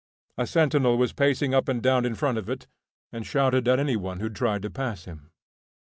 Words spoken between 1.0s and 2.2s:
pacing up and down in